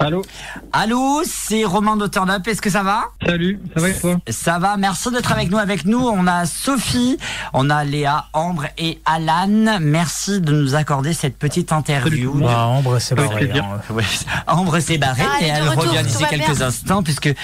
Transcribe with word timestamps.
Allô 0.00 0.22
Allô, 0.72 1.22
c'est 1.26 1.64
Romain 1.64 1.96
de 1.96 2.06
Turn 2.06 2.30
Up. 2.30 2.46
Est-ce 2.46 2.62
que 2.62 2.70
ça 2.70 2.84
va? 2.84 3.06
Salut, 3.26 3.58
ça 3.74 3.80
va 3.82 3.88
et 3.88 3.98
toi? 3.98 4.16
Ça 4.28 4.58
va, 4.60 4.76
merci 4.76 5.10
d'être 5.10 5.32
avec 5.32 5.50
nous. 5.50 5.58
Avec 5.58 5.84
nous, 5.86 5.98
on 5.98 6.28
a 6.28 6.46
Sophie, 6.46 7.18
on 7.52 7.68
a 7.68 7.82
Léa, 7.82 8.26
Ambre 8.32 8.66
et 8.78 9.00
Alan. 9.04 9.78
Merci 9.80 10.40
de 10.40 10.52
nous 10.52 10.76
accorder 10.76 11.14
cette 11.14 11.36
petite 11.36 11.72
interview. 11.72 12.32
Bah, 12.34 12.66
Ambre 12.66 13.00
s'est 13.00 13.16
barrée. 13.16 13.50
hein. 13.56 13.80
Ouais. 13.90 14.04
Ambre 14.46 14.78
s'est 14.78 14.98
barrée 14.98 15.24
Ah, 15.28 15.40
et 15.42 15.50
de 15.50 15.56
elle 15.56 15.68
retour, 15.68 15.90
revient 15.92 16.04
d'ici 16.06 16.24
quelques 16.30 16.56
bien. 16.56 16.66
instants 16.68 17.02
puisque 17.02 17.34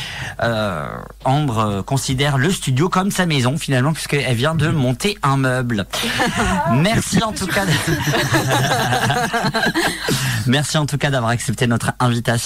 euh, 0.42 0.86
Ambre 1.24 1.58
euh, 1.58 1.82
considère 1.82 2.38
le 2.38 2.52
studio 2.52 2.88
comme 2.88 3.10
sa 3.10 3.26
maison 3.26 3.58
finalement 3.58 3.92
puisqu'elle 3.92 4.32
vient 4.36 4.54
de 4.54 4.68
monter 4.68 5.18
un 5.24 5.38
meuble. 5.38 5.86
Merci 6.72 7.20
en 7.24 7.32
tout 7.32 7.48
cas. 7.48 7.64
Merci 10.46 10.78
en 10.78 10.86
tout 10.86 10.98
cas 10.98 11.10
d'avoir 11.10 11.32
accepté 11.32 11.66
notre 11.66 11.90
invitation. 11.98 12.43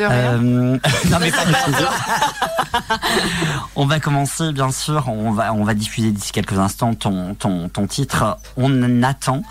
Euh, 0.00 0.38
non 1.10 1.18
mais 1.20 1.30
pas. 1.30 1.44
On 3.74 3.86
va 3.86 4.00
commencer 4.00 4.52
bien 4.52 4.70
sûr. 4.70 5.08
On 5.08 5.32
va 5.32 5.52
on 5.54 5.64
va 5.64 5.74
diffuser 5.74 6.10
d'ici 6.10 6.32
quelques 6.32 6.58
instants 6.58 6.94
ton 6.94 7.34
ton 7.34 7.68
ton 7.68 7.86
titre. 7.86 8.38
On 8.56 9.02
attend. 9.02 9.42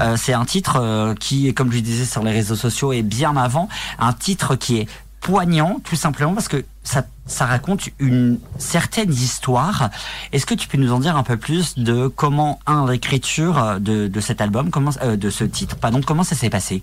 Euh, 0.00 0.16
c'est 0.16 0.32
un 0.32 0.44
titre 0.44 0.78
euh, 0.80 1.14
qui, 1.14 1.52
comme 1.54 1.70
je 1.70 1.76
le 1.76 1.82
disais 1.82 2.04
sur 2.04 2.22
les 2.22 2.32
réseaux 2.32 2.56
sociaux, 2.56 2.92
est 2.92 3.02
bien 3.02 3.36
avant. 3.36 3.68
Un 3.98 4.12
titre 4.12 4.56
qui 4.56 4.78
est 4.78 4.88
poignant, 5.20 5.80
tout 5.82 5.96
simplement 5.96 6.34
parce 6.34 6.48
que 6.48 6.64
ça 6.82 7.04
ça 7.26 7.46
raconte 7.46 7.88
une 7.98 8.38
certaine 8.58 9.12
histoire. 9.12 9.88
Est-ce 10.32 10.44
que 10.44 10.54
tu 10.54 10.68
peux 10.68 10.76
nous 10.76 10.92
en 10.92 10.98
dire 10.98 11.16
un 11.16 11.22
peu 11.22 11.38
plus 11.38 11.78
de 11.78 12.08
comment 12.08 12.60
un 12.66 12.90
l'écriture 12.90 13.80
de 13.80 14.08
de 14.08 14.20
cet 14.20 14.40
album, 14.40 14.70
comment 14.70 14.90
euh, 15.02 15.16
de 15.16 15.30
ce 15.30 15.44
titre, 15.44 15.76
pardon, 15.76 16.00
comment 16.04 16.24
ça 16.24 16.34
s'est 16.34 16.50
passé? 16.50 16.82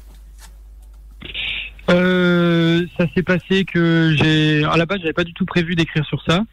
Euh, 1.89 2.40
Ça 2.97 3.05
s'est 3.15 3.23
passé 3.23 3.65
que 3.65 4.15
j'ai. 4.17 4.63
À 4.65 4.77
la 4.77 4.85
base, 4.85 4.99
j'avais 4.99 5.13
pas 5.13 5.23
du 5.23 5.33
tout 5.33 5.45
prévu 5.45 5.75
d'écrire 5.75 6.05
sur 6.05 6.21
ça. 6.27 6.43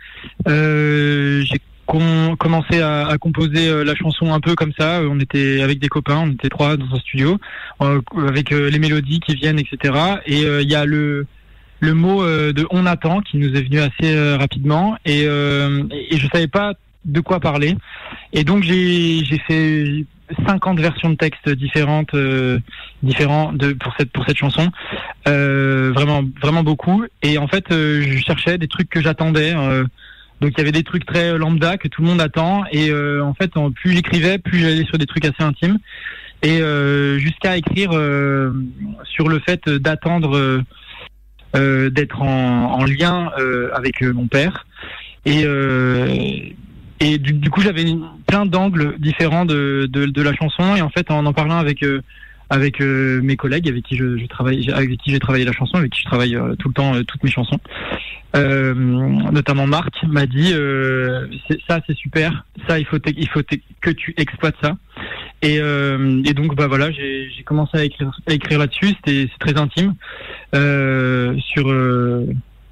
Euh, 0.49 1.43
j'ai 1.45 1.59
com- 1.87 2.37
commencé 2.39 2.81
à, 2.81 3.17
composer 3.21 3.69
euh, 3.69 3.85
la 3.85 3.95
chanson 3.95 4.33
un 4.33 4.41
peu 4.41 4.55
comme 4.55 4.73
ça. 4.79 5.01
On 5.03 5.19
était 5.21 5.61
avec 5.63 5.79
des 5.79 5.89
copains, 5.89 6.19
on 6.27 6.31
était 6.33 6.49
trois 6.49 6.77
dans 6.77 6.95
un 6.95 6.99
studio, 7.01 7.39
euh, 7.83 8.01
avec 8.27 8.53
euh, 8.53 8.71
les 8.71 8.79
mélodies 8.79 9.21
qui 9.21 9.35
viennent, 9.35 9.59
etc. 9.59 9.95
Et 10.27 10.45
euh, 10.45 10.63
il 10.63 10.71
y 10.71 10.75
a 10.75 10.85
le 10.85 11.27
le 11.81 11.95
mot 11.95 12.25
euh, 12.25 12.53
de 12.53 12.67
on 12.71 12.87
attend 12.87 13.21
qui 13.21 13.37
nous 13.37 13.55
est 13.55 13.63
venu 13.63 13.79
assez 13.79 14.13
euh, 14.17 14.37
rapidement 14.37 14.97
et, 15.05 15.27
euh, 15.27 15.85
et 16.11 16.19
je 16.19 16.27
savais 16.33 16.49
pas 16.49 16.73
de 17.05 17.21
quoi 17.21 17.39
parler 17.39 17.77
et 18.33 18.43
donc 18.43 18.65
j'ai 18.65 19.23
fait 19.47 20.05
50 20.47 20.81
versions 20.81 21.11
de 21.11 21.15
textes 21.15 21.49
différentes 21.49 22.15
euh, 22.15 22.59
différents 23.03 23.53
de 23.53 23.73
pour 23.73 23.95
cette 23.99 24.11
pour 24.11 24.25
cette 24.27 24.37
chanson. 24.37 24.69
Euh, 25.27 25.93
vraiment 25.95 26.23
vraiment 26.41 26.63
beaucoup. 26.63 27.05
Et 27.23 27.39
en 27.39 27.49
fait 27.49 27.71
euh, 27.71 28.03
je 28.03 28.19
cherchais 28.19 28.59
des 28.59 28.69
trucs 28.69 28.89
que 28.89 29.01
j'attendais 29.01 29.55
euh, 29.55 29.85
donc 30.41 30.53
il 30.53 30.59
y 30.59 30.61
avait 30.61 30.73
des 30.73 30.85
trucs 30.85 31.05
très 31.05 31.37
lambda 31.37 31.77
que 31.77 31.89
tout 31.89 32.03
le 32.03 32.09
monde 32.09 32.21
attend. 32.21 32.65
Et 32.73 32.91
euh, 32.91 33.23
en 33.23 33.35
fait 33.35 33.53
plus 33.75 33.93
j'écrivais 33.93 34.39
plus 34.39 34.61
j'allais 34.61 34.85
sur 34.85 34.99
des 34.99 35.07
trucs 35.07 35.25
assez 35.25 35.43
intimes. 35.43 35.79
Et 36.43 36.61
jusqu'à 37.19 37.57
écrire 37.57 37.91
sur 39.03 39.29
le 39.29 39.41
fait 39.41 39.69
d'attendre 39.69 40.63
d'être 41.53 42.23
en, 42.23 42.75
en 42.75 42.85
lien 42.85 43.33
avec 43.75 44.03
mon 44.03 44.29
père. 44.29 44.65
Et 45.27 45.45
et 47.01 47.19
du, 47.19 47.51
coup 47.51 47.61
j'avais 47.61 47.85
plein 48.27 48.47
d'angles 48.47 48.97
différents 48.99 49.45
de, 49.45 49.89
de, 49.91 50.07
de 50.07 50.23
la 50.23 50.35
chanson. 50.35 50.77
Et 50.77 50.83
en 50.83 50.91
fait 50.91 51.11
en 51.11 51.25
en 51.27 51.33
parlant 51.33 51.59
avec 51.59 51.83
euh, 51.83 52.03
avec 52.51 52.81
euh, 52.81 53.21
mes 53.23 53.37
collègues 53.37 53.69
avec 53.69 53.85
qui 53.85 53.97
je, 53.97 54.27
travaille 54.27 54.71
avec 54.73 54.99
qui 54.99 55.11
j'ai 55.11 55.19
travaillé 55.19 55.45
la 55.45 55.53
chanson 55.53 55.77
avec 55.77 55.93
qui 55.93 56.01
je 56.01 56.07
travaille 56.07 56.35
euh, 56.35 56.55
tout 56.57 56.69
le 56.69 56.75
temps 56.75 56.95
toutes 57.05 57.23
mes 57.23 57.31
chansons 57.31 57.59
notamment 58.35 59.67
Marc 59.67 60.03
m'a 60.07 60.27
dit 60.27 60.53
ça 61.67 61.81
c'est 61.87 61.97
super. 61.97 62.45
Ça 62.69 62.79
il 62.79 62.85
faut 62.85 62.99
il 63.05 63.29
faut 63.29 63.41
que 63.81 63.91
tu 63.91 64.15
exploites 64.17 64.55
ça. 64.63 64.77
Et, 65.43 65.57
et 65.57 66.35
donc 66.35 66.55
bah 66.55 66.69
voilà 66.69 66.93
j'ai 66.93 67.43
commencé 67.45 67.79
à 67.79 67.85
écrire 67.85 68.13
à 68.29 68.35
écrire 68.35 68.59
là-dessus. 68.61 68.89
C'était 68.89 69.29
c'est 69.33 69.39
très 69.41 69.59
intime. 69.59 69.95
Sur, 70.53 71.67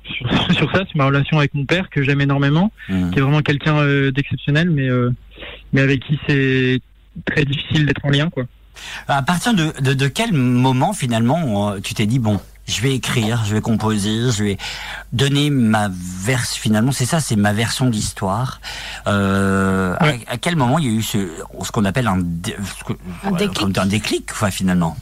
sur 0.08 0.28
sur 0.56 0.72
ça 0.72 0.84
sur 0.86 0.96
ma 0.96 1.06
relation 1.06 1.38
avec 1.38 1.54
mon 1.54 1.64
père 1.64 1.90
que 1.90 2.02
j'aime 2.02 2.20
énormément 2.20 2.72
Mhm. 2.88 3.10
qui 3.10 3.18
est 3.18 3.22
vraiment 3.22 3.42
quelqu'un 3.42 3.76
euh, 3.78 4.10
d'exceptionnel 4.12 4.70
mais 4.70 4.88
euh, 4.88 5.10
mais 5.72 5.80
avec 5.82 6.04
qui 6.04 6.18
c'est 6.28 6.80
très 7.24 7.44
difficile 7.44 7.86
d'être 7.86 8.04
en 8.04 8.10
lien 8.10 8.28
quoi 8.30 8.44
À 9.08 9.22
partir 9.22 9.54
de, 9.54 9.72
de, 9.80 9.94
de 9.94 10.08
quel 10.08 10.32
moment 10.32 10.92
finalement 10.92 11.72
euh, 11.72 11.80
tu 11.80 11.94
t'es 11.94 12.06
dit 12.06 12.18
bon, 12.18 12.40
je 12.68 12.80
vais 12.82 12.94
écrire, 12.94 13.42
je 13.46 13.54
vais 13.54 13.60
composer, 13.60 14.30
je 14.32 14.42
vais 14.44 14.56
donner 15.12 15.50
ma 15.50 15.88
version. 15.88 16.60
Finalement, 16.60 16.90
c'est 16.90 17.06
ça, 17.06 17.20
c'est 17.20 17.36
ma 17.36 17.52
version 17.52 17.88
d'histoire. 17.88 18.60
Euh, 19.06 19.94
à- 20.00 20.04
Ouais. 20.06 20.20
à, 20.26 20.36
quel 20.36 20.56
moment 20.56 20.78
il 20.80 20.84
y 20.86 20.88
a 20.88 20.92
eu 20.98 21.02
ce, 21.02 21.18
ce 21.62 21.70
qu'on 21.70 21.84
appelle 21.84 22.08
un, 22.08 22.18
dé- 22.20 22.56
ce 22.78 22.82
que- 22.84 22.98
Un 23.24 23.30
déclic. 23.32 23.58
comme 23.58 23.72
un 23.78 23.86
déclic, 23.86 24.32
quoi, 24.32 24.50
finalement? 24.50 24.96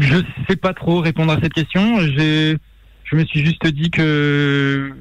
Je 0.00 0.16
sais 0.48 0.56
pas 0.56 0.74
trop 0.74 1.00
répondre 1.00 1.32
à 1.32 1.40
cette 1.40 1.52
question. 1.52 2.00
Je 2.00 2.56
me 3.16 3.24
suis 3.24 3.44
juste 3.44 3.66
dit 3.66 3.90
que, 3.90 4.92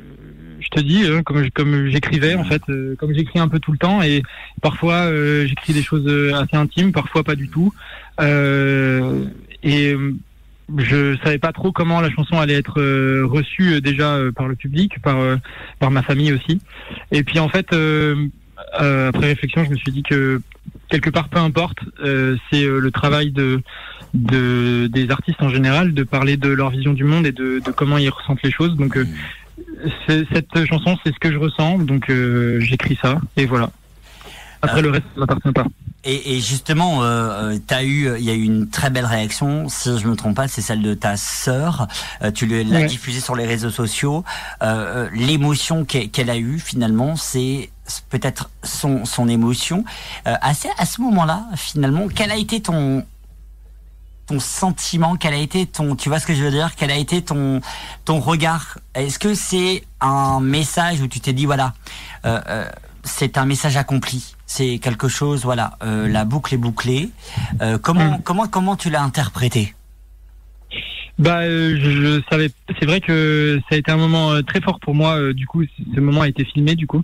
je 0.62 0.70
te 0.70 0.80
dis, 0.80 1.04
hein, 1.08 1.24
comme, 1.24 1.88
j'écrivais 1.88 2.36
en 2.36 2.44
fait, 2.44 2.62
euh, 2.70 2.96
comme 2.96 3.14
j'écris 3.14 3.40
un 3.40 3.48
peu 3.48 3.60
tout 3.60 3.72
le 3.72 3.78
temps 3.78 4.02
et 4.02 4.22
parfois 4.62 4.96
euh, 4.96 5.46
j'écris 5.48 5.74
des 5.74 5.82
choses 5.82 6.08
euh, 6.08 6.34
assez 6.36 6.56
intimes, 6.56 6.92
parfois 6.92 7.24
pas 7.24 7.36
du 7.36 7.50
tout. 7.50 7.74
Et 9.64 9.96
je 10.78 11.18
savais 11.24 11.38
pas 11.40 11.52
trop 11.52 11.72
comment 11.72 12.02
la 12.02 12.10
chanson 12.12 12.40
allait 12.40 12.54
être 12.54 12.82
reçue 13.24 13.82
déjà 13.82 14.20
par 14.36 14.48
le 14.48 14.56
public, 14.56 15.00
par 15.02 15.92
ma 15.92 16.04
famille 16.04 16.34
aussi. 16.34 16.62
Et 17.12 17.24
puis 17.24 17.40
en 17.40 17.50
fait, 17.50 17.76
après 18.74 19.28
réflexion, 19.28 19.64
je 19.66 19.72
me 19.72 19.76
suis 19.76 19.92
dit 19.92 20.04
que 20.04 20.42
quelque 20.92 21.10
part, 21.10 21.28
peu 21.30 21.40
importe, 21.40 21.80
euh, 22.04 22.38
c'est 22.50 22.64
euh, 22.64 22.78
le 22.80 22.92
travail 22.92 23.32
de, 23.32 23.62
de 24.14 24.88
des 24.88 25.10
artistes 25.10 25.42
en 25.42 25.50
général 25.50 25.94
de 25.96 26.04
parler 26.04 26.38
de 26.38 26.50
leur 26.50 26.70
vision 26.70 26.94
du 26.94 27.04
monde 27.06 27.26
et 27.26 27.32
de, 27.32 27.60
de 27.66 27.72
comment 27.72 27.98
ils 27.98 28.10
ressentent 28.10 28.44
les 28.44 28.52
choses. 28.52 28.76
Donc 28.78 28.96
euh, 28.98 29.06
cette 30.08 30.66
chanson, 30.68 30.98
c'est 31.04 31.14
ce 31.14 31.20
que 31.20 31.32
je 31.32 31.38
ressens, 31.38 31.80
donc 31.80 32.12
j'écris 32.60 32.98
ça 33.02 33.20
et 33.38 33.46
voilà. 33.46 33.72
Après 34.64 34.80
Euh, 34.80 34.84
le 34.84 34.90
reste, 34.92 35.06
ça 35.16 35.22
m'appartient 35.22 35.52
pas. 35.54 35.66
Et, 36.04 36.36
et 36.36 36.40
justement, 36.40 37.04
euh, 37.04 37.58
t'as 37.66 37.84
eu, 37.84 38.10
il 38.20 38.24
y 38.26 38.30
a 38.30 38.34
eu 38.34 38.44
une 38.44 38.70
très 38.70 38.90
belle 38.92 39.06
réaction. 39.06 39.70
Si 39.70 39.90
je 40.00 40.08
me 40.08 40.16
trompe 40.16 40.36
pas, 40.36 40.48
c'est 40.48 40.62
celle 40.62 40.82
de 40.82 40.94
ta 40.96 41.16
sœur. 41.18 41.88
Euh, 42.24 42.32
tu 42.32 42.46
l'as 42.48 42.64
Ouais. 42.64 42.86
diffusée 42.86 43.22
sur 43.22 43.36
les 43.36 43.46
réseaux 43.48 43.70
sociaux. 43.72 44.24
Euh, 44.64 45.08
L'émotion 45.14 45.84
qu'elle 45.86 46.30
a 46.30 46.38
eue 46.38 46.60
finalement, 46.60 47.16
c'est 47.16 47.70
peut-être 48.10 48.50
son, 48.64 49.06
son 49.06 49.28
émotion. 49.28 49.84
Euh, 50.28 50.36
à, 50.42 50.54
ce, 50.54 50.68
à 50.78 50.86
ce 50.86 51.02
moment-là, 51.02 51.46
finalement, 51.56 52.08
quel 52.14 52.32
a 52.32 52.36
été 52.38 52.62
ton 52.62 53.06
ton 54.28 54.40
sentiment 54.40 55.16
Quel 55.18 55.34
a 55.34 55.38
été 55.38 55.66
ton, 55.66 55.96
tu 55.96 56.08
vois 56.08 56.20
ce 56.20 56.26
que 56.28 56.34
je 56.34 56.44
veux 56.44 56.52
dire 56.52 56.72
Quel 56.78 56.92
a 56.92 56.96
été 56.96 57.22
ton 57.22 57.60
ton 58.06 58.20
regard? 58.20 58.78
Est-ce 58.96 59.20
que 59.20 59.34
c'est 59.34 59.84
un 60.00 60.40
message 60.40 61.02
où 61.02 61.08
tu 61.08 61.20
t'es 61.20 61.34
dit 61.34 61.46
voilà, 61.46 61.74
euh, 62.26 62.40
euh, 62.48 62.70
c'est 63.04 63.38
un 63.38 63.46
message 63.46 63.78
accompli 63.78 64.36
C'est 64.46 64.78
quelque 64.80 65.08
chose, 65.08 65.44
voilà, 65.44 65.78
euh, 65.84 66.08
la 66.08 66.24
boucle 66.24 66.54
est 66.54 66.58
bouclée. 66.58 67.10
Euh, 67.62 67.78
comment 67.80 68.18
Mm. 68.18 68.22
comment 68.24 68.48
comment 68.48 68.76
tu 68.76 68.90
l'as 68.90 69.02
interprété? 69.02 69.76
Bah, 71.22 71.42
euh, 71.42 71.78
je, 71.80 72.20
savais. 72.32 72.50
C'est 72.80 72.88
vrai 72.88 73.00
que 73.00 73.60
ça 73.70 73.76
a 73.76 73.78
été 73.78 73.92
un 73.92 73.98
moment 73.98 74.32
euh, 74.34 74.42
très 74.42 74.60
fort 74.60 74.80
pour 74.80 74.96
moi. 74.96 75.18
euh, 75.18 75.34
du 75.34 75.46
coup, 75.46 75.64
ce 75.64 76.00
moment 76.00 76.22
a 76.22 76.28
été 76.28 76.44
filmé, 76.46 76.74
du 76.74 76.88
coup, 76.88 77.04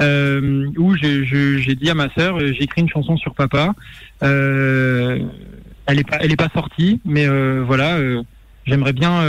où 0.00 0.96
j'ai 0.96 1.74
dit 1.74 1.90
à 1.90 1.94
ma 1.94 2.08
sœur, 2.14 2.40
j'ai 2.40 2.62
écrit 2.62 2.80
une 2.80 2.88
chanson 2.88 3.18
sur 3.18 3.34
papa. 3.34 3.74
Elle 4.22 5.98
est 5.98 6.08
pas, 6.08 6.16
elle 6.20 6.32
est 6.32 6.36
pas 6.36 6.48
sortie, 6.54 7.00
mais 7.04 7.28
voilà. 7.60 7.98
J'aimerais 8.64 8.92
bien 8.92 9.22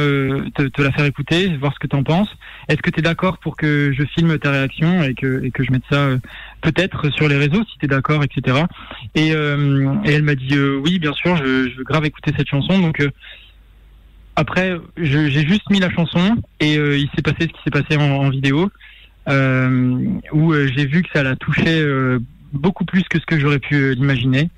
te, 0.55 0.67
te 0.67 0.81
la 0.81 0.91
faire 0.91 1.05
écouter, 1.05 1.55
voir 1.57 1.73
ce 1.73 1.79
que 1.79 1.87
t'en 1.87 2.03
penses. 2.03 2.29
Est-ce 2.69 2.81
que 2.81 2.89
tu 2.89 2.99
es 2.99 3.01
d'accord 3.01 3.39
pour 3.39 3.57
que 3.57 3.91
je 3.93 4.03
filme 4.15 4.37
ta 4.37 4.51
réaction 4.51 5.03
et 5.03 5.15
que, 5.15 5.43
et 5.43 5.51
que 5.51 5.63
je 5.63 5.71
mette 5.71 5.83
ça 5.89 6.09
peut-être 6.61 7.09
sur 7.09 7.27
les 7.27 7.37
réseaux 7.37 7.63
si 7.69 7.77
tu 7.77 7.85
es 7.85 7.87
d'accord, 7.89 8.23
etc. 8.23 8.63
Et, 9.15 9.29
et 9.29 10.13
elle 10.13 10.23
m'a 10.23 10.35
dit 10.35 10.57
oui, 10.57 10.97
bien 10.99 11.13
sûr, 11.13 11.35
je, 11.35 11.69
je 11.69 11.77
veux 11.77 11.83
grave 11.83 12.05
écouter 12.05 12.31
cette 12.37 12.47
chanson. 12.47 12.79
Donc 12.79 13.01
après, 14.39 14.79
j'ai 14.97 15.45
juste 15.45 15.69
mis 15.69 15.79
la 15.81 15.89
chanson 15.89 16.37
et 16.61 16.77
euh, 16.77 16.97
il 16.97 17.09
s'est 17.13 17.21
passé 17.21 17.41
ce 17.41 17.47
qui 17.47 17.61
s'est 17.65 17.71
passé 17.71 17.97
en, 17.97 18.09
en 18.09 18.29
vidéo, 18.29 18.69
euh, 19.27 20.05
où 20.31 20.53
euh, 20.53 20.69
j'ai 20.73 20.85
vu 20.85 21.01
que 21.03 21.09
ça 21.13 21.23
la 21.23 21.35
touchait 21.35 21.83
beaucoup 22.53 22.85
plus 22.85 23.03
que 23.03 23.19
ce 23.19 23.25
que 23.25 23.37
j'aurais 23.37 23.59
pu 23.59 23.93
l'imaginer. 23.95 24.49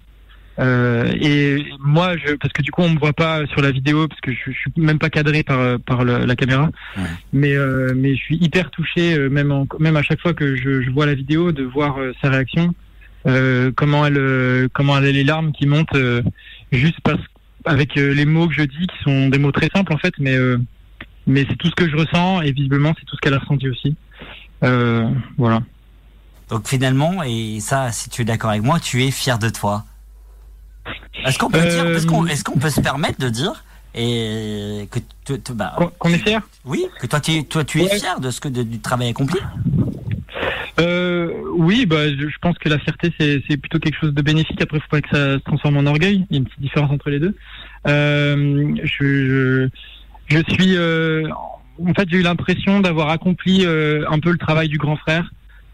Et 0.60 1.66
moi, 1.80 2.16
je, 2.18 2.36
parce 2.36 2.54
que 2.54 2.62
du 2.62 2.70
coup, 2.70 2.84
on 2.84 2.90
me 2.90 3.00
voit 3.00 3.14
pas 3.14 3.48
sur 3.48 3.62
la 3.62 3.72
vidéo 3.72 4.08
parce 4.08 4.22
que 4.22 4.32
je, 4.32 4.52
je 4.52 4.58
suis 4.60 4.72
même 4.78 5.00
pas 5.00 5.10
cadré 5.10 5.42
par 5.42 5.80
par 5.80 6.06
la 6.06 6.36
caméra, 6.36 6.70
Ouais. 6.96 7.04
mais 7.34 7.56
mais 7.96 8.12
je 8.16 8.22
suis 8.22 8.38
hyper 8.38 8.70
touché, 8.70 9.18
même 9.30 9.52
en, 9.52 9.66
même 9.80 9.98
à 9.98 10.04
chaque 10.04 10.22
fois 10.22 10.34
que 10.36 10.56
je, 10.56 10.84
je 10.84 10.92
vois 10.92 11.08
la 11.08 11.16
vidéo, 11.16 11.52
de 11.52 11.64
voir 11.64 11.98
sa 12.22 12.30
réaction, 12.30 12.76
comment 13.76 14.06
elle 14.06 14.70
comment 14.74 14.96
elle 15.00 15.06
a 15.06 15.12
les 15.12 15.24
larmes 15.24 15.52
qui 15.54 15.66
montent, 15.66 15.98
juste 16.72 17.00
parce 17.04 17.22
avec 17.66 17.96
les 17.96 18.26
mots 18.26 18.48
que 18.48 18.54
je 18.54 18.64
dis, 18.64 18.88
qui 18.88 19.04
sont 19.04 19.30
des 19.30 19.38
mots 19.38 19.52
très 19.52 19.70
simples 19.74 19.94
en 19.94 19.98
fait, 19.98 20.14
mais 20.20 20.36
mais 21.28 21.46
c'est 21.48 21.56
tout 21.56 21.68
ce 21.68 21.76
que 21.76 21.90
je 21.90 21.96
ressens 21.96 22.42
et 22.42 22.52
visiblement 22.52 22.94
c'est 22.98 23.06
tout 23.06 23.16
ce 23.16 23.22
qu'elle 23.22 23.34
a 23.34 23.40
ressenti 23.40 23.70
aussi. 23.70 23.96
voilà. 25.38 25.62
Donc 26.50 26.68
finalement, 26.68 27.24
et 27.24 27.62
ça, 27.62 27.92
si 27.94 28.10
tu 28.10 28.24
es 28.24 28.26
d'accord 28.26 28.50
avec 28.50 28.62
moi, 28.62 28.78
tu 28.80 29.04
es 29.04 29.12
fier 29.12 29.40
de 29.40 29.48
toi. 29.50 29.86
Est-ce 31.26 31.40
qu'on 31.40 31.50
peut 31.50 31.62
dire, 31.62 31.88
est-ce 31.88 32.06
qu'on, 32.06 32.26
qu'on 32.26 32.60
peut 32.60 32.70
se 32.70 32.82
permettre 32.82 33.20
de 33.20 33.30
dire 33.30 33.64
et 33.96 34.88
que 34.92 35.00
tu, 35.26 35.54
bah, 35.54 35.76
qu'on 35.98 36.10
est 36.10 36.18
fier? 36.18 36.42
Oui, 36.66 36.86
que 37.00 37.08
toi 37.08 37.22
tu, 37.22 37.46
toi, 37.46 37.64
tu 37.64 37.82
es 37.82 38.00
fier 38.00 38.20
de 38.20 38.32
ce 38.32 38.42
que 38.42 38.50
du 38.50 38.80
travail 38.80 39.10
accompli? 39.10 39.40
Euh, 40.80 41.32
oui, 41.54 41.86
bah, 41.86 42.10
je, 42.10 42.38
pense 42.42 42.58
que 42.58 42.70
la 42.70 42.80
fierté 42.80 43.12
c'est, 43.20 43.58
plutôt 43.58 43.80
quelque 43.80 43.98
chose 44.00 44.14
de 44.14 44.22
bénéfique. 44.22 44.62
Après, 44.62 44.80
faut 44.80 44.88
pas 44.90 45.02
que 45.02 45.10
ça 45.10 45.34
se 45.34 45.40
transforme 45.40 45.78
en 45.78 45.86
orgueil. 45.86 46.26
Il 46.30 46.34
y 46.34 46.38
a 46.38 46.40
une 46.40 46.46
petite 46.46 46.62
différence 46.62 46.92
entre 46.92 47.10
les 47.10 47.20
deux. 47.20 47.36
Euh, 47.88 48.76
je, 48.84 49.68
je, 50.28 50.38
suis, 50.54 50.78
euh, 50.78 51.28
en 51.84 51.94
fait, 51.94 52.08
j'ai 52.10 52.18
eu 52.18 52.24
l'impression 52.24 52.80
d'avoir 52.80 53.10
accompli 53.10 53.66
euh, 53.66 54.06
un 54.10 54.20
peu 54.20 54.32
le 54.32 54.38
travail 54.38 54.70
du 54.70 54.78
grand 54.78 54.96
frère. 54.96 55.32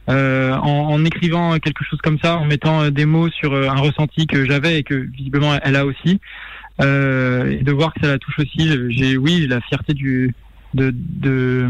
Euh, 0.09 0.53
en, 0.55 0.93
en, 0.93 1.03
écrivant 1.03 1.59
quelque 1.59 1.83
chose 1.83 1.99
comme 2.01 2.17
ça, 2.23 2.37
en 2.37 2.45
mettant 2.45 2.89
des 2.91 3.05
mots 3.05 3.29
sur 3.29 3.53
un 3.53 3.75
ressenti 3.75 4.25
que 4.25 4.45
j'avais 4.45 4.79
et 4.79 4.83
que 4.83 4.93
visiblement 4.95 5.59
elle 5.61 5.75
a 5.75 5.85
aussi. 5.85 6.21
Euh, 6.79 7.51
et 7.51 7.63
de 7.63 7.71
voir 7.71 7.93
que 7.93 8.01
ça 8.01 8.07
la 8.07 8.19
touche 8.19 8.39
aussi. 8.39 8.69
J'ai, 8.89 9.17
oui, 9.17 9.47
la 9.47 9.61
fierté 9.61 9.93
du, 9.93 10.33
de, 10.73 10.93
de, 10.93 11.69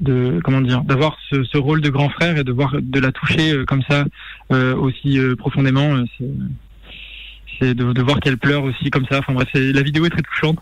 de 0.00 0.40
comment 0.44 0.60
dire, 0.60 0.82
d'avoir 0.82 1.16
ce, 1.30 1.44
ce, 1.44 1.58
rôle 1.58 1.80
de 1.80 1.90
grand 1.90 2.08
frère 2.10 2.36
et 2.36 2.44
de 2.44 2.52
voir, 2.52 2.74
de 2.80 3.00
la 3.00 3.12
toucher 3.12 3.52
euh, 3.52 3.64
comme 3.64 3.82
ça 3.88 4.04
euh, 4.52 4.74
aussi 4.76 5.18
euh, 5.18 5.36
profondément. 5.36 6.04
C'est, 7.58 7.74
de, 7.74 7.92
de, 7.92 8.02
voir 8.02 8.20
qu'elle 8.20 8.36
pleure 8.36 8.64
aussi 8.64 8.90
comme 8.90 9.06
ça. 9.06 9.18
Enfin 9.20 9.32
bref, 9.32 9.48
la 9.54 9.82
vidéo 9.82 10.04
est 10.04 10.10
très 10.10 10.22
touchante. 10.22 10.58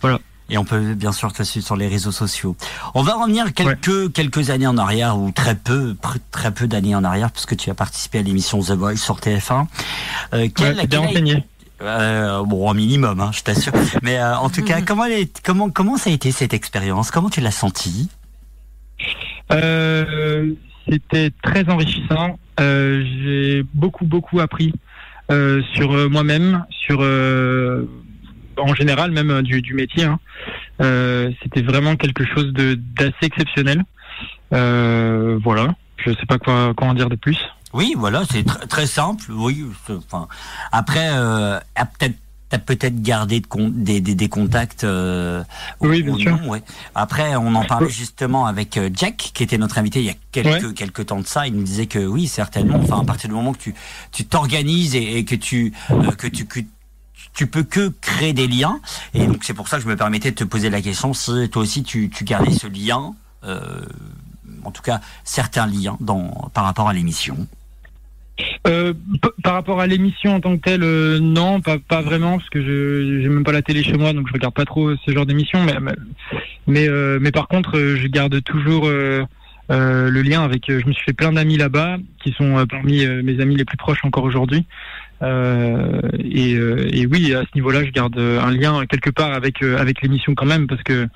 Voilà. 0.00 0.20
Et 0.50 0.58
on 0.58 0.64
peut 0.64 0.94
bien 0.94 1.12
sûr 1.12 1.32
te 1.32 1.42
suivre 1.44 1.64
sur 1.64 1.76
les 1.76 1.86
réseaux 1.86 2.10
sociaux. 2.10 2.56
On 2.94 3.02
va 3.02 3.14
revenir 3.14 3.52
quelques 3.54 4.12
quelques 4.12 4.50
années 4.50 4.66
en 4.66 4.76
arrière 4.78 5.16
ou 5.16 5.30
très 5.30 5.54
peu 5.54 5.96
très 6.32 6.50
peu 6.50 6.66
d'années 6.66 6.96
en 6.96 7.04
arrière 7.04 7.30
puisque 7.30 7.56
tu 7.56 7.70
as 7.70 7.74
participé 7.74 8.18
à 8.18 8.22
l'émission 8.22 8.60
The 8.60 8.72
Voice 8.72 8.96
sur 8.96 9.18
TF1. 9.18 9.66
Euh, 10.34 10.48
quel, 10.54 10.76
ouais, 10.76 10.86
quel 10.88 10.98
enseigné. 10.98 11.44
Euh, 11.82 12.42
bon, 12.42 12.70
un 12.70 12.74
minimum, 12.74 13.20
hein, 13.20 13.30
je 13.32 13.42
t'assure. 13.42 13.72
Mais 14.02 14.18
euh, 14.18 14.36
en 14.36 14.50
tout 14.50 14.62
cas, 14.64 14.82
comment, 14.82 15.04
comment, 15.44 15.70
comment 15.70 15.96
ça 15.96 16.10
a 16.10 16.12
été 16.12 16.32
cette 16.32 16.52
expérience? 16.52 17.10
Comment 17.10 17.30
tu 17.30 17.40
l'as 17.40 17.52
senti 17.52 18.08
euh, 19.52 20.52
C'était 20.88 21.30
très 21.42 21.68
enrichissant. 21.68 22.38
Euh, 22.58 23.04
j'ai 23.22 23.64
beaucoup, 23.74 24.04
beaucoup 24.04 24.40
appris 24.40 24.72
euh, 25.30 25.62
sur 25.74 26.10
moi-même, 26.10 26.64
sur 26.70 27.00
en 28.56 28.74
général 28.74 29.10
même 29.12 29.42
du, 29.42 29.62
du 29.62 29.74
métier. 29.74 30.04
Hein. 30.04 30.18
C'était 31.42 31.62
vraiment 31.62 31.96
quelque 31.96 32.24
chose 32.24 32.52
d'assez 32.52 33.14
exceptionnel. 33.22 33.82
voilà. 34.50 35.74
Je 36.04 36.12
sais 36.12 36.26
pas 36.26 36.38
quoi, 36.38 36.72
quoi 36.74 36.94
dire 36.94 37.10
de 37.10 37.16
plus. 37.16 37.38
Oui, 37.72 37.94
voilà, 37.96 38.22
c'est 38.28 38.44
très 38.68 38.86
simple. 38.86 39.24
Oui, 39.30 39.64
enfin, 39.88 40.26
après, 40.72 41.08
euh, 41.12 41.60
peut-être 42.58 42.60
T'as 42.60 42.74
peut-être 42.76 43.02
gardé 43.02 43.42
des, 43.70 44.00
des, 44.00 44.14
des, 44.14 44.28
contacts. 44.28 44.84
Euh, 44.84 45.42
oui, 45.80 46.02
bien 46.02 46.16
sûr. 46.16 46.38
Après, 46.94 47.36
on 47.36 47.54
en 47.54 47.64
parlait 47.64 47.88
justement 47.88 48.46
avec 48.46 48.76
euh, 48.76 48.90
Jack, 48.92 49.30
qui 49.34 49.42
était 49.42 49.58
notre 49.58 49.78
invité 49.78 50.00
il 50.00 50.06
y 50.06 50.10
a 50.10 50.14
quelques 50.32 50.74
quelques 50.74 51.06
temps 51.06 51.20
de 51.20 51.26
ça. 51.26 51.46
Il 51.46 51.54
nous 51.54 51.62
disait 51.62 51.86
que 51.86 51.98
oui, 51.98 52.26
certainement. 52.26 52.78
Enfin, 52.82 53.00
à 53.00 53.04
partir 53.04 53.28
du 53.28 53.34
moment 53.34 53.52
que 53.52 53.58
tu 53.58 53.74
tu 54.12 54.24
t'organises 54.24 54.94
et, 54.96 55.24
que 55.24 55.34
tu 55.34 55.72
euh, 55.90 56.10
que 56.12 56.26
tu 56.26 56.46
que 56.46 56.60
tu 57.34 57.46
peux 57.46 57.62
que 57.62 57.92
créer 58.00 58.32
des 58.32 58.48
liens. 58.48 58.80
Et 59.14 59.26
donc 59.26 59.44
c'est 59.44 59.54
pour 59.54 59.68
ça 59.68 59.76
que 59.76 59.84
je 59.84 59.88
me 59.88 59.96
permettais 59.96 60.30
de 60.30 60.36
te 60.36 60.44
poser 60.44 60.70
la 60.70 60.82
question 60.82 61.14
si 61.14 61.48
toi 61.50 61.62
aussi 61.62 61.82
tu, 61.82 62.10
tu 62.10 62.24
gardais 62.24 62.52
ce 62.52 62.66
lien, 62.66 63.14
euh, 63.44 63.84
en 64.64 64.70
tout 64.70 64.82
cas 64.82 65.00
certains 65.24 65.66
liens 65.66 65.96
dans 66.00 66.50
par 66.52 66.64
rapport 66.64 66.88
à 66.88 66.92
l'émission. 66.92 67.46
Euh, 68.66 68.92
par 69.42 69.54
rapport 69.54 69.80
à 69.80 69.86
l'émission 69.86 70.34
en 70.34 70.40
tant 70.40 70.56
que 70.56 70.62
telle, 70.62 70.82
euh, 70.82 71.18
non, 71.18 71.60
pas, 71.60 72.02
vraiment, 72.02 72.36
parce 72.38 72.50
que 72.50 72.60
je 72.62 73.20
j'ai 73.22 73.28
même 73.28 73.44
pas 73.44 73.52
la 73.52 73.62
télé 73.62 73.82
chez 73.82 73.96
moi, 73.96 74.12
donc 74.12 74.28
je 74.28 74.32
regarde 74.32 74.54
pas 74.54 74.64
trop 74.64 74.94
ce 74.96 75.10
genre 75.10 75.26
d'émission. 75.26 75.60
Mais 76.66 76.88
euh, 76.88 77.30
par 77.32 77.48
contre, 77.48 77.78
je 77.78 78.06
garde 78.06 78.42
toujours 78.42 78.88
le 78.88 80.22
lien 80.22 80.42
avec. 80.42 80.64
je 80.68 80.86
me 80.86 80.92
suis 80.92 81.04
fait 81.04 81.12
plein 81.12 81.32
d'amis 81.32 81.56
là-bas, 81.56 81.96
qui 82.22 82.32
sont 82.32 82.66
parmi 82.68 83.06
mes 83.06 83.40
amis 83.40 83.56
les 83.56 83.64
plus 83.64 83.76
proches 83.76 84.04
encore 84.04 84.24
aujourd'hui. 84.24 84.66
Et, 85.22 87.06
oui, 87.06 87.34
à 87.34 87.42
ce 87.42 87.54
niveau-là, 87.54 87.84
je 87.84 87.90
garde 87.90 88.18
un 88.18 88.50
lien 88.50 88.84
quelque 88.86 89.10
part 89.10 89.32
avec 89.32 89.62
avec 89.62 90.02
l'émission 90.02 90.34
quand 90.34 90.46
même, 90.46 90.66
parce 90.66 90.82
que 90.82 91.06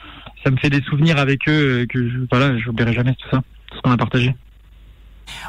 ça 0.45 0.51
me 0.51 0.57
fait 0.57 0.71
des 0.71 0.83
souvenirs 0.83 1.19
avec 1.19 1.49
eux 1.49 1.87
que 1.89 2.09
je, 2.09 2.19
voilà, 2.31 2.57
je 2.59 2.67
n'oublierai 2.67 2.93
jamais 2.93 3.15
tout 3.15 3.29
ça, 3.31 3.43
tout 3.71 3.77
ce 3.77 3.83
qu'on 3.83 3.91
a 3.91 3.97
partagé. 3.97 4.35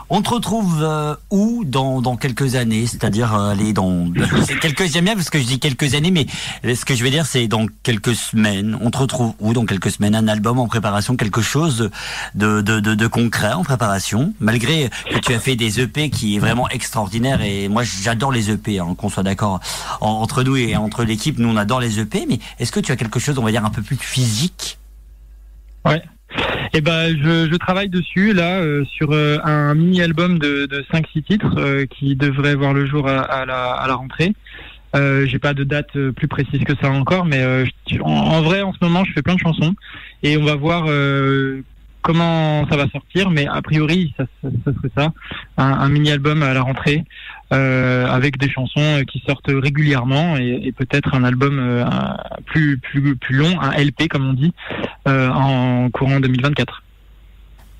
On 0.09 0.21
te 0.21 0.29
retrouve 0.29 0.81
euh, 0.81 1.15
où 1.31 1.63
dans, 1.65 2.01
dans 2.01 2.15
quelques 2.15 2.55
années? 2.55 2.87
C'est-à-dire 2.87 3.35
euh, 3.35 3.55
dans 3.73 4.11
quelques 4.61 4.85
j'aime 4.87 5.05
bien 5.05 5.15
parce 5.15 5.29
que 5.29 5.39
je 5.39 5.45
dis 5.45 5.59
quelques 5.59 5.95
années, 5.95 6.11
mais 6.11 6.27
ce 6.75 6.85
que 6.85 6.95
je 6.95 7.03
veux 7.03 7.09
dire 7.09 7.25
c'est 7.25 7.47
dans 7.47 7.65
quelques 7.83 8.15
semaines. 8.15 8.77
On 8.81 8.91
te 8.91 8.97
retrouve 8.97 9.33
où 9.39 9.53
dans 9.53 9.65
quelques 9.65 9.91
semaines? 9.91 10.15
Un 10.15 10.27
album 10.27 10.59
en 10.59 10.67
préparation, 10.67 11.15
quelque 11.15 11.41
chose 11.41 11.89
de, 12.35 12.61
de, 12.61 12.79
de, 12.79 12.95
de 12.95 13.07
concret 13.07 13.53
en 13.53 13.63
préparation, 13.63 14.33
malgré 14.39 14.89
que 15.09 15.19
tu 15.19 15.33
as 15.33 15.39
fait 15.39 15.55
des 15.55 15.79
EP 15.79 16.09
qui 16.09 16.35
est 16.35 16.39
vraiment 16.39 16.69
extraordinaire 16.69 17.41
et 17.41 17.67
moi 17.67 17.83
j'adore 17.83 18.31
les 18.31 18.51
EP, 18.51 18.79
hein, 18.79 18.95
qu'on 18.97 19.09
soit 19.09 19.23
d'accord 19.23 19.59
entre 20.01 20.43
nous 20.43 20.55
et 20.55 20.75
entre 20.75 21.03
l'équipe, 21.03 21.37
nous 21.39 21.49
on 21.49 21.57
adore 21.57 21.79
les 21.79 21.99
EP, 21.99 22.25
mais 22.27 22.39
est-ce 22.59 22.71
que 22.71 22.79
tu 22.79 22.91
as 22.91 22.95
quelque 22.95 23.19
chose, 23.19 23.37
on 23.39 23.43
va 23.43 23.51
dire 23.51 23.65
un 23.65 23.69
peu 23.69 23.81
plus 23.81 23.97
physique? 23.97 24.77
Ouais. 25.85 26.01
Eh 26.77 26.81
ben, 26.81 27.07
je, 27.17 27.49
je, 27.49 27.55
travaille 27.55 27.87
dessus 27.87 28.33
là 28.33 28.59
euh, 28.59 28.83
sur 28.83 29.13
euh, 29.13 29.37
un 29.45 29.73
mini 29.75 30.01
album 30.01 30.39
de, 30.39 30.65
de 30.65 30.83
5-6 30.91 31.23
titres 31.23 31.55
euh, 31.57 31.85
qui 31.85 32.17
devrait 32.17 32.55
voir 32.55 32.73
le 32.73 32.85
jour 32.85 33.07
à, 33.07 33.21
à, 33.21 33.45
la, 33.45 33.71
à 33.71 33.87
la, 33.87 33.95
rentrée. 33.95 34.33
J'ai 34.93 35.39
pas 35.39 35.53
de 35.53 35.63
date 35.63 35.97
plus 36.11 36.27
précise 36.27 36.65
que 36.65 36.73
ça 36.81 36.89
encore, 36.89 37.23
mais 37.23 37.45
en, 38.01 38.09
en, 38.09 38.41
vrai, 38.41 38.61
en 38.61 38.73
ce 38.73 38.77
moment, 38.81 39.05
je 39.05 39.13
fais 39.13 39.21
plein 39.21 39.35
de 39.35 39.39
chansons 39.39 39.73
et 40.21 40.37
on 40.37 40.43
va 40.43 40.55
voir 40.55 40.85
comment 42.05 42.67
ça 42.69 42.77
va 42.77 42.87
sortir, 42.89 43.31
mais 43.31 43.47
a 43.47 43.61
priori, 43.63 44.13
ça, 44.15 44.25
ça, 44.43 44.71
serait 44.73 44.91
ça, 44.95 45.11
un, 45.57 45.89
mini 45.89 46.11
album 46.11 46.43
à 46.43 46.53
la 46.53 46.61
rentrée 46.61 47.03
euh, 47.51 48.05
avec 48.05 48.37
des 48.37 48.47
chansons 48.47 49.01
qui 49.07 49.23
sortent 49.27 49.49
régulièrement 49.49 50.37
et, 50.37 50.71
peut-être 50.77 51.15
un 51.15 51.23
album 51.23 51.57
euh, 51.59 51.83
plus 52.45 52.77
plus 52.77 53.15
plus 53.15 53.35
long, 53.35 53.59
un 53.59 53.71
LP 53.71 54.07
comme 54.07 54.29
on 54.29 54.33
dit, 54.33 54.53
euh, 55.07 55.29
en 55.29 55.89
courant 55.89 56.19
2024. 56.19 56.83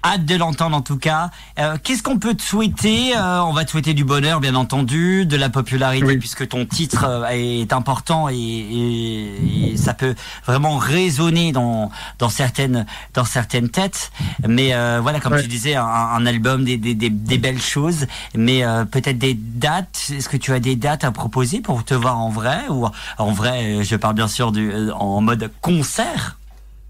Hâte 0.05 0.25
de 0.25 0.35
l'entendre 0.35 0.77
en 0.77 0.81
tout 0.81 0.97
cas. 1.00 1.31
Euh, 1.57 1.77
Qu'est-ce 1.83 2.03
qu'on 2.03 2.19
peut 2.19 2.35
te 2.35 2.43
souhaiter 2.43 3.17
euh, 3.17 3.41
On 3.41 3.53
va 3.53 3.65
te 3.65 3.71
souhaiter 3.71 3.95
du 3.95 4.03
bonheur, 4.03 4.39
bien 4.39 4.53
entendu, 4.53 5.25
de 5.25 5.35
la 5.35 5.50
popularité, 5.50 6.17
puisque 6.19 6.47
ton 6.47 6.67
titre 6.67 7.05
euh, 7.05 7.25
est 7.31 7.74
important 7.74 8.29
et, 8.29 8.35
et, 8.35 9.71
et, 9.71 9.77
ça 9.77 9.95
peut 9.95 10.13
vraiment 10.45 10.77
résonner 10.77 11.51
dans 11.51 11.89
dans 12.19 12.29
certaines 12.29 12.85
dans 13.15 13.25
certaines 13.25 13.69
têtes. 13.69 14.12
Mais 14.47 14.75
euh, 14.75 15.00
voilà, 15.01 15.19
comme 15.19 15.41
tu 15.41 15.47
disais, 15.47 15.74
un, 15.74 15.83
un 15.83 16.25
album, 16.27 16.65
des, 16.65 16.77
des, 16.77 16.93
des, 16.93 17.09
des, 17.09 17.38
belles 17.39 17.62
choses, 17.62 18.05
mais 18.35 18.63
euh, 18.63 18.85
peut-être 18.85 19.17
des 19.17 19.33
dates. 19.33 20.12
Est-ce 20.15 20.29
que 20.29 20.38
tu 20.38 20.53
as 20.53 20.59
des 20.59 20.75
dates 20.75 21.03
à 21.03 21.12
proposer 21.12 21.62
pour 21.62 21.83
te 21.83 21.95
voir 21.95 22.19
en 22.19 22.29
vrai? 22.29 22.59
Ou 22.69 22.85
en 23.17 23.31
vrai 23.31 23.83
Je 23.83 23.95
parle 23.95 24.13
bien 24.13 24.27
sûr 24.27 24.51
du 24.51 24.71
en 24.91 25.19
mode 25.21 25.50
concert? 25.62 26.38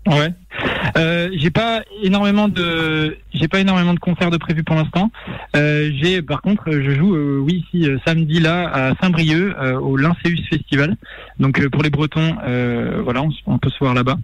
Ouais. 0.06 0.34
Euh, 0.98 1.30
j'ai 1.34 1.50
pas 1.50 1.82
énormément 2.04 2.48
de 2.48 3.18
j'ai 3.34 3.48
pas 3.48 3.60
énormément 3.60 3.94
de 3.94 4.00
concerts 4.00 4.32
de 4.32 4.38
prévus 4.38 4.64
pour 4.64 4.76
l'instant. 4.76 5.12
Euh, 5.56 5.92
j'ai 6.02 6.22
par 6.22 6.42
contre 6.42 6.72
je 6.72 6.92
joue 6.96 7.16
euh, 7.16 7.40
oui 7.40 7.66
ici 7.68 7.90
euh, 7.90 7.98
samedi 8.06 8.40
là 8.40 8.70
à 8.70 8.94
Saint-Brieuc 9.02 9.56
euh, 9.60 9.80
au 9.80 9.98
Linceus 9.98 10.42
Festival. 10.50 10.96
Donc 11.40 11.66
pour 11.70 11.84
les 11.84 11.90
Bretons 11.90 12.36
voilà 13.04 13.22
on, 13.22 13.30
on, 13.46 13.58
peut 13.58 13.70
se 13.70 13.80
voir 13.80 13.94
là-bas. 13.94 14.18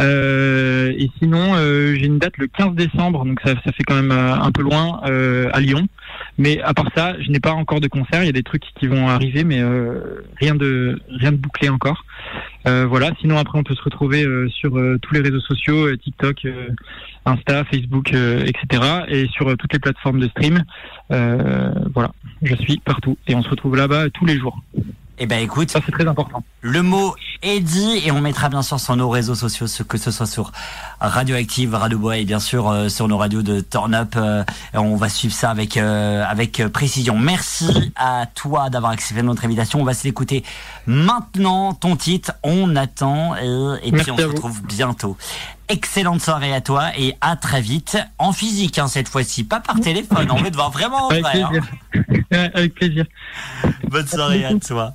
et 0.00 1.10
sinon 1.18 1.54
j'ai 1.56 2.06
une 2.06 2.18
date 2.18 2.38
le 2.38 2.46
15 2.46 2.74
décembre 2.74 3.24
donc 3.24 3.40
ça, 3.44 3.54
ça 3.64 3.72
fait 3.72 3.84
quand 3.84 3.94
même 3.94 4.12
un 4.12 4.50
peu 4.52 4.62
loin 4.62 5.00
à 5.02 5.60
Lyon. 5.60 5.86
Mais 6.38 6.60
à 6.60 6.74
part 6.74 6.90
ça 6.94 7.14
je 7.20 7.30
n'ai 7.30 7.40
pas 7.40 7.52
encore 7.52 7.80
de 7.80 7.88
concert. 7.88 8.22
Il 8.22 8.26
y 8.26 8.30
a 8.30 8.32
des 8.32 8.42
trucs 8.42 8.64
qui 8.78 8.86
vont 8.86 9.08
arriver 9.08 9.44
mais 9.44 9.62
rien 10.36 10.54
de 10.54 11.00
rien 11.08 11.32
de 11.32 11.36
bouclé 11.36 11.68
encore. 11.68 12.04
voilà 12.64 13.10
sinon 13.20 13.38
après 13.38 13.58
on 13.58 13.62
peut 13.62 13.74
se 13.74 13.82
retrouver 13.82 14.26
sur 14.50 14.72
tous 15.02 15.14
les 15.14 15.20
réseaux 15.20 15.40
sociaux 15.40 15.96
TikTok, 15.96 16.44
euh, 16.44 16.68
Insta, 17.24 17.64
Facebook, 17.64 18.12
euh, 18.12 18.44
etc. 18.44 18.82
Et 19.08 19.26
sur 19.28 19.48
euh, 19.48 19.56
toutes 19.56 19.72
les 19.72 19.78
plateformes 19.78 20.20
de 20.20 20.28
stream. 20.28 20.64
voilà, 21.10 22.12
je 22.42 22.54
suis 22.56 22.78
partout 22.78 23.16
et 23.26 23.34
on 23.34 23.42
se 23.42 23.48
retrouve 23.48 23.76
là-bas 23.76 24.10
tous 24.10 24.26
les 24.26 24.38
jours. 24.38 24.60
Eh 25.18 25.26
ben 25.26 25.42
écoute, 25.42 25.70
ça 25.70 25.80
c'est 25.84 25.92
très 25.92 26.06
important. 26.06 26.42
Le 26.60 26.82
mot 26.82 27.14
est 27.42 27.60
dit 27.60 28.02
et 28.04 28.10
on 28.10 28.20
mettra 28.20 28.50
bien 28.50 28.60
sûr 28.60 28.78
sur 28.78 28.96
nos 28.96 29.08
réseaux 29.08 29.34
sociaux, 29.34 29.66
que 29.88 29.96
ce 29.96 30.10
soit 30.10 30.26
sur 30.26 30.52
Radioactive, 31.00 31.74
Radio 31.74 31.98
Bois 31.98 32.18
et 32.18 32.24
bien 32.24 32.38
sûr 32.38 32.68
euh, 32.68 32.88
sur 32.90 33.08
nos 33.08 33.16
radios 33.16 33.40
de 33.40 33.60
Turn 33.60 33.94
Up. 33.94 34.14
Euh, 34.16 34.44
on 34.74 34.96
va 34.96 35.08
suivre 35.08 35.32
ça 35.32 35.50
avec 35.50 35.78
euh, 35.78 36.22
avec 36.28 36.62
précision. 36.68 37.16
Merci 37.16 37.92
à 37.96 38.26
toi 38.26 38.68
d'avoir 38.68 38.92
accepté 38.92 39.22
notre 39.22 39.46
invitation. 39.46 39.80
On 39.80 39.84
va 39.84 39.94
se 39.94 40.04
l'écouter 40.04 40.44
maintenant. 40.86 41.72
Ton 41.72 41.96
titre, 41.96 42.32
on 42.42 42.76
attend 42.76 43.36
et, 43.36 43.92
puis 43.92 44.10
on 44.10 44.18
se 44.18 44.22
retrouve 44.22 44.62
bientôt. 44.64 45.16
Excellente 45.68 46.20
soirée 46.20 46.54
à 46.54 46.60
toi 46.60 46.90
et 46.96 47.16
à 47.20 47.36
très 47.36 47.60
vite 47.60 47.96
en 48.18 48.32
physique 48.32 48.78
hein, 48.78 48.86
cette 48.86 49.08
fois-ci, 49.08 49.44
pas 49.44 49.60
par 49.60 49.80
téléphone. 49.80 50.28
On 50.30 50.42
veut 50.42 50.50
te 50.50 50.56
voir 50.56 50.70
vraiment 50.70 51.06
en 51.06 51.10
avec 51.10 51.22
vrai. 51.22 51.32
Plaisir. 51.32 51.62
Hein. 52.32 52.50
avec 52.54 52.74
plaisir. 52.74 53.06
Bonne 53.88 54.06
soirée 54.06 54.44
à 54.44 54.54
toi. 54.58 54.94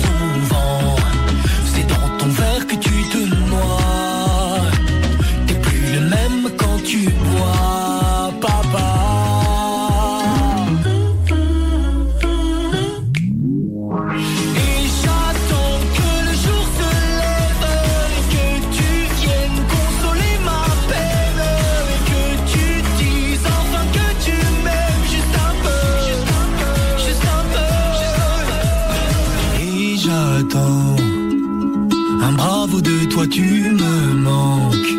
toi 33.21 33.27
tu 33.29 33.43
me 33.81 34.13
manques. 34.27 34.93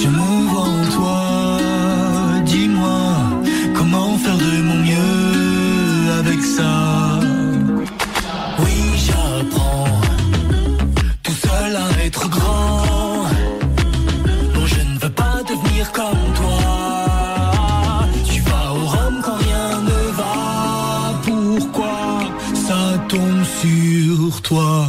Je 0.00 0.08
me 0.16 0.28
vais 0.48 0.58
en 0.70 0.78
toi, 0.96 1.20
dis-moi 2.44 3.00
comment 3.74 4.16
faire 4.18 4.38
de 4.38 4.62
mon 4.68 4.78
mieux 4.88 6.12
avec 6.20 6.40
ça. 6.56 7.18
Oui, 8.60 8.76
j'apprends 9.06 9.88
tout 11.24 11.38
seul 11.46 11.76
à 11.76 12.04
être 12.04 12.28
grand. 12.28 13.26
Non, 14.54 14.64
je 14.66 14.80
ne 14.90 14.98
veux 15.00 15.14
pas 15.22 15.38
devenir 15.50 15.90
comme 15.92 16.26
toi. 16.40 16.58
Tu 18.30 18.40
vas 18.42 18.72
au 18.72 18.86
Rhum 18.92 19.14
quand 19.24 19.38
rien 19.46 19.68
ne 19.90 20.00
va. 20.20 20.34
Pourquoi 21.26 22.20
ça 22.54 22.98
tombe 23.08 23.44
sur 23.60 24.42
toi? 24.42 24.88